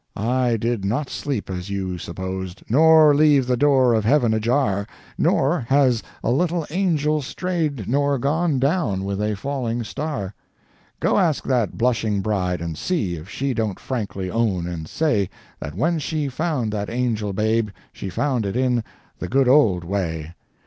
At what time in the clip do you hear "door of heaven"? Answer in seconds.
3.55-4.33